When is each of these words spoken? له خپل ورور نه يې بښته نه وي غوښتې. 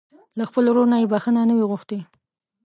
له 0.37 0.43
خپل 0.49 0.63
ورور 0.69 0.87
نه 0.91 0.97
يې 1.01 1.07
بښته 1.11 1.41
نه 1.49 1.53
وي 1.55 1.65
غوښتې. 1.71 1.99